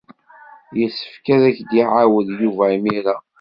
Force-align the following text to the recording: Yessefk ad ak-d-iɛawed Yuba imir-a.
Yessefk 0.79 1.25
ad 1.33 1.41
ak-d-iɛawed 1.49 2.27
Yuba 2.41 2.65
imir-a. 2.77 3.15